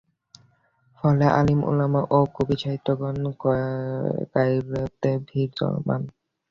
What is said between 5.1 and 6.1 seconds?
ভিড় জমান।